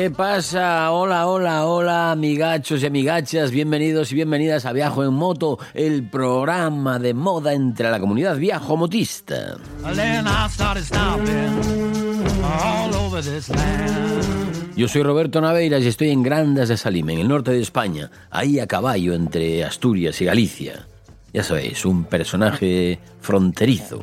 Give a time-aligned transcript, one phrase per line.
[0.00, 0.92] ¿Qué pasa?
[0.92, 6.98] Hola, hola, hola, amigachos y amigachas, bienvenidos y bienvenidas a Viajo en Moto, el programa
[6.98, 9.58] de moda entre la comunidad viajomotista.
[14.74, 18.10] Yo soy Roberto Naveiras y estoy en Grandas de Salim, en el norte de España,
[18.30, 20.86] ahí a caballo entre Asturias y Galicia.
[21.34, 24.02] Ya sabéis, un personaje fronterizo.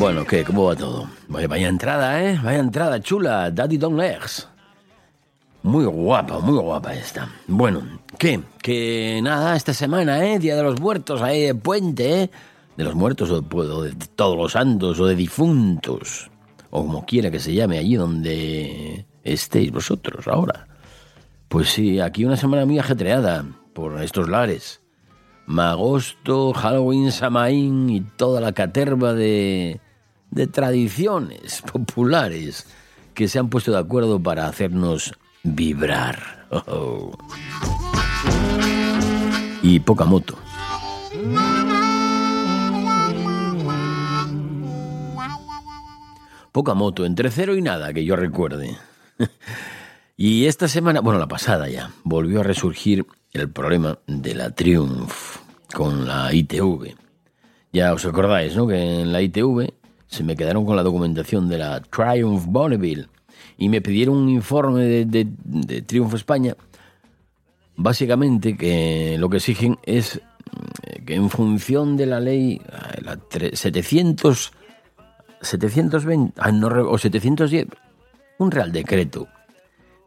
[0.00, 0.44] Bueno, ¿qué?
[0.44, 1.10] ¿Cómo va todo?
[1.28, 2.40] Vaya, entrada, ¿eh?
[2.42, 4.48] Vaya entrada chula, Daddy Don Legs.
[5.62, 7.28] Muy guapa, muy guapa esta.
[7.46, 7.82] Bueno,
[8.16, 8.40] ¿qué?
[8.62, 10.38] Que nada, esta semana, ¿eh?
[10.38, 12.30] Día de los Muertos, ahí de puente, ¿eh?
[12.78, 16.30] De los muertos o, pues, o de todos los santos o de difuntos.
[16.70, 20.66] O como quiera que se llame allí donde estéis vosotros ahora.
[21.48, 23.44] Pues sí, aquí una semana muy ajetreada
[23.74, 24.80] por estos lares.
[25.44, 29.78] Magosto, Halloween, Samaín y toda la caterva de,
[30.30, 32.66] de tradiciones populares
[33.14, 36.46] que se han puesto de acuerdo para hacernos vibrar.
[36.50, 37.12] Oh.
[39.62, 40.38] Y poca moto.
[46.52, 48.76] Poca moto, entre cero y nada, que yo recuerde.
[50.22, 55.38] Y esta semana, bueno, la pasada ya, volvió a resurgir el problema de la Triumph
[55.72, 56.94] con la ITV.
[57.72, 58.66] Ya os acordáis, ¿no?
[58.66, 59.72] Que en la ITV
[60.10, 63.06] se me quedaron con la documentación de la Triumph Bonneville
[63.56, 65.04] y me pidieron un informe de,
[65.44, 66.56] de- Triumph España.
[67.76, 73.16] Básicamente que lo que exigen es mm, que en función de la ley, ah, la
[73.18, 74.52] tre- 700,
[75.40, 77.68] 720, ah, no, o 710,
[78.38, 79.28] un real decreto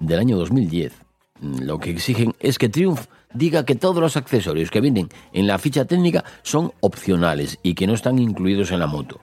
[0.00, 0.92] del año 2010,
[1.40, 5.46] mm, lo que exigen es que Triumph diga que todos los accesorios que vienen en
[5.46, 9.20] la ficha técnica son opcionales y que no están incluidos en la moto.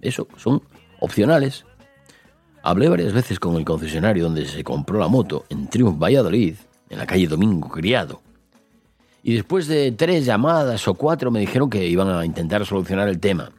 [0.00, 0.62] Eso, son
[1.00, 1.64] opcionales.
[2.62, 6.56] Hablé varias veces con el concesionario donde se compró la moto, en Triumph Valladolid,
[6.90, 8.20] en la calle Domingo Criado.
[9.22, 13.18] Y después de tres llamadas o cuatro me dijeron que iban a intentar solucionar el
[13.18, 13.50] tema.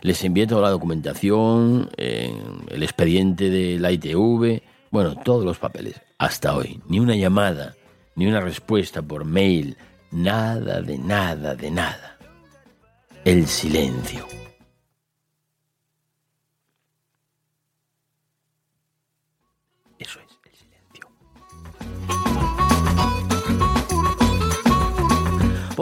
[0.00, 6.00] Les envié toda la documentación, el expediente de la ITV, bueno, todos los papeles.
[6.18, 7.76] Hasta hoy, ni una llamada,
[8.16, 9.76] ni una respuesta por mail,
[10.10, 12.18] nada de nada de nada.
[13.24, 14.26] El silencio.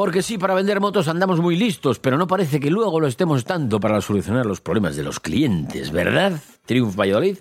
[0.01, 3.45] Porque sí, para vender motos andamos muy listos, pero no parece que luego lo estemos
[3.45, 6.41] tanto para solucionar los problemas de los clientes, ¿verdad?
[6.65, 7.37] Triumph Valladolid.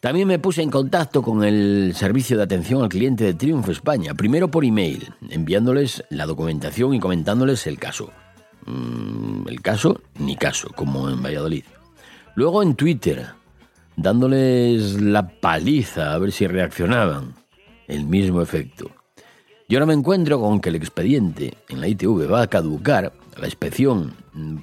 [0.00, 4.14] También me puse en contacto con el servicio de atención al cliente de Triumph España,
[4.14, 8.12] primero por email, enviándoles la documentación y comentándoles el caso.
[8.64, 11.64] Mm, el caso, ni caso, como en Valladolid.
[12.34, 13.26] Luego en Twitter,
[13.94, 17.34] dándoles la paliza a ver si reaccionaban.
[17.88, 18.90] El mismo efecto.
[19.70, 23.44] Y ahora me encuentro con que el expediente en la ITV va a caducar, la
[23.44, 24.14] inspección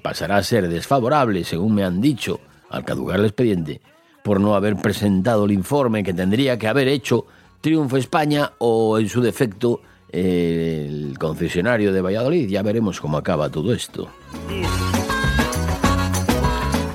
[0.02, 2.40] pasará a ser desfavorable, según me han dicho,
[2.72, 3.82] al caducar el expediente,
[4.24, 7.28] por no haber presentado el informe que tendría que haber hecho
[7.62, 12.50] Triunfo España o, en su defecto, el concesionario de Valladolid.
[12.50, 14.10] Ya veremos cómo acaba todo esto.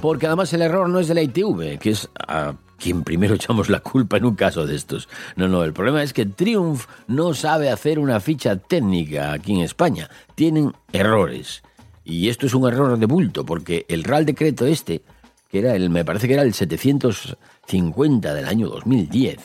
[0.02, 3.69] Porque además el error no es de la ITV, que es a quien primero echamos
[3.69, 5.09] la culpa en un caso de estos.
[5.37, 9.61] No, no, el problema es que Triumph no sabe hacer una ficha técnica aquí en
[9.61, 10.11] España.
[10.35, 11.62] Tienen errores.
[12.05, 15.03] Y esto es un error de bulto, porque el Real Decreto este,
[15.50, 19.38] que era el, me parece que era el 750 del año 2010,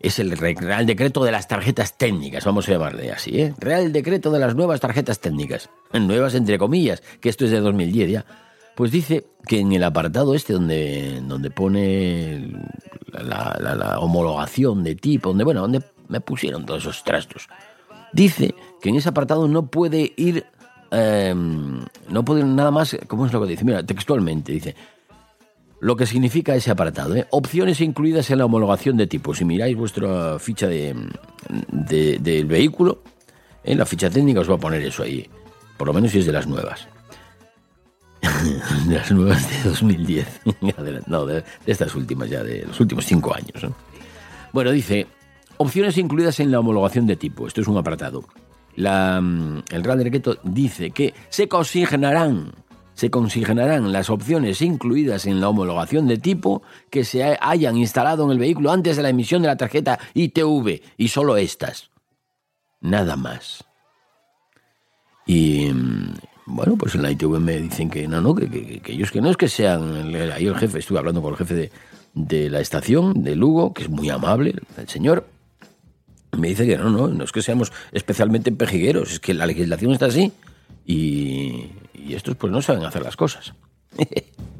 [0.00, 3.54] es el Real Decreto de las tarjetas técnicas, vamos a llamarle así, ¿eh?
[3.58, 5.70] Real Decreto de las nuevas tarjetas técnicas.
[5.92, 8.24] Nuevas entre comillas, que esto es de 2010 ya.
[8.74, 12.52] Pues dice que en el apartado este donde, donde pone
[13.12, 17.48] la, homologación de tipo, donde, bueno, donde me pusieron todos esos trastos,
[18.12, 20.46] dice que en ese apartado no puede ir,
[20.90, 23.64] em, no puede nada más, ¿cómo es lo que dice?
[23.64, 24.74] Mira, textualmente dice,
[25.82, 27.26] lo que significa ese apartado, ¿eh?
[27.30, 29.34] opciones incluidas en la homologación de tipo.
[29.34, 30.94] Si miráis vuestra ficha de,
[31.50, 33.02] del vehículo,
[33.64, 35.28] en la ficha técnica os va a poner eso ahí,
[35.76, 36.86] por lo menos si es de las nuevas.
[38.86, 40.40] de las nuevas de 2010.
[41.06, 43.72] no, de, estas últimas ya, de los últimos cinco años.
[44.52, 45.06] Bueno, dice,
[45.56, 47.46] opciones incluidas en la homologación de tipo.
[47.46, 48.24] Esto es un apartado.
[48.76, 52.52] Mm, el Real Decreto dice que se consignarán,
[52.94, 58.32] se consignarán las opciones incluidas en la homologación de tipo que se hayan instalado en
[58.32, 61.90] el vehículo antes de la emisión de la tarjeta ITV y solo estas.
[62.80, 63.64] Nada más.
[65.26, 65.91] Y, mm,
[66.52, 69.36] bueno, pues en la ITV me dicen que no, no, que, ellos que no es
[69.36, 70.14] que sean.
[70.32, 71.70] Ahí el jefe, estuve hablando con el jefe
[72.14, 75.26] de, la estación de Lugo, que es muy amable, el señor.
[76.36, 79.92] Me dice que no, no, no es que seamos especialmente pejigueros, es que la legislación
[79.92, 80.32] está así
[80.86, 83.54] y, y estos pues no saben hacer las cosas.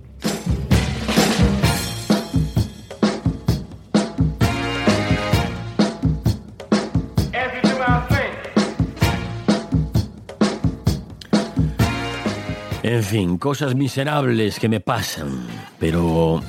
[12.82, 15.46] En fin, cosas miserables que me pasan,
[15.78, 16.42] pero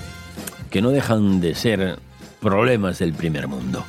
[0.71, 2.00] que no dejan de ser
[2.41, 3.85] problemas del primer mundo.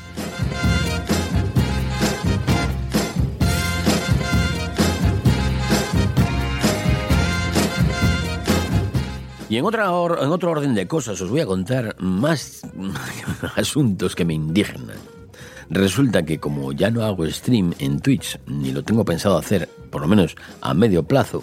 [9.49, 12.61] Y en, otra en otro orden de cosas os voy a contar más
[13.57, 14.99] asuntos que me indignan.
[15.71, 20.03] Resulta que como ya no hago stream en Twitch, ni lo tengo pensado hacer, por
[20.03, 21.43] lo menos a medio plazo,